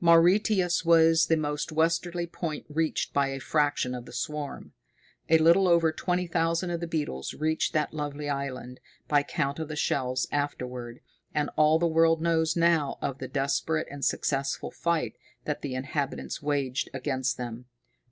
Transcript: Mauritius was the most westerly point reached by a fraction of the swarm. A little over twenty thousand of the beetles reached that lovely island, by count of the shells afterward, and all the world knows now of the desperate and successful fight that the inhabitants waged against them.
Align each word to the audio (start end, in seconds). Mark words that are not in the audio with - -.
Mauritius 0.00 0.82
was 0.82 1.26
the 1.26 1.36
most 1.36 1.70
westerly 1.70 2.26
point 2.26 2.64
reached 2.70 3.12
by 3.12 3.28
a 3.28 3.38
fraction 3.38 3.94
of 3.94 4.06
the 4.06 4.14
swarm. 4.14 4.72
A 5.28 5.36
little 5.36 5.68
over 5.68 5.92
twenty 5.92 6.26
thousand 6.26 6.70
of 6.70 6.80
the 6.80 6.86
beetles 6.86 7.34
reached 7.34 7.74
that 7.74 7.92
lovely 7.92 8.30
island, 8.30 8.80
by 9.08 9.22
count 9.22 9.58
of 9.58 9.68
the 9.68 9.76
shells 9.76 10.26
afterward, 10.32 11.00
and 11.34 11.50
all 11.56 11.78
the 11.78 11.86
world 11.86 12.22
knows 12.22 12.56
now 12.56 12.96
of 13.02 13.18
the 13.18 13.28
desperate 13.28 13.86
and 13.90 14.02
successful 14.02 14.70
fight 14.70 15.16
that 15.44 15.60
the 15.60 15.74
inhabitants 15.74 16.40
waged 16.40 16.88
against 16.94 17.36
them. 17.36 17.66